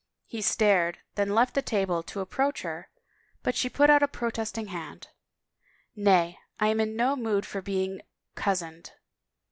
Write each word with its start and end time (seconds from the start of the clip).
He 0.25 0.41
stared, 0.41 0.97
then 1.13 1.35
left 1.35 1.53
the 1.53 1.61
table 1.61 2.01
to 2.01 2.21
approach 2.21 2.63
her 2.63 2.89
but 3.43 3.53
she 3.55 3.69
put 3.69 3.91
out 3.91 4.01
a 4.01 4.07
protesting 4.07 4.69
hand." 4.69 5.09
Nay, 5.95 6.39
I 6.59 6.69
am 6.69 6.79
in 6.79 6.95
no 6.95 7.15
mood 7.15 7.45
for 7.45 7.61
being 7.61 8.01
cozened." 8.33 8.93